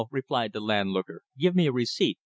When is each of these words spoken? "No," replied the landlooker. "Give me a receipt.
"No," 0.01 0.07
replied 0.09 0.51
the 0.51 0.59
landlooker. 0.59 1.19
"Give 1.37 1.55
me 1.55 1.67
a 1.67 1.71
receipt. 1.71 2.17